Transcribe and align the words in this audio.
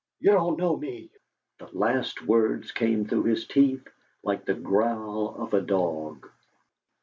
You 0.19 0.31
don't 0.31 0.57
know 0.57 0.75
me!" 0.77 1.11
The 1.59 1.67
last 1.77 2.23
words 2.25 2.71
came 2.71 3.05
through 3.05 3.25
his 3.25 3.45
teeth 3.47 3.87
like 4.23 4.45
the 4.47 4.55
growl 4.55 5.35
of 5.35 5.53
a 5.53 5.61
dog. 5.61 6.27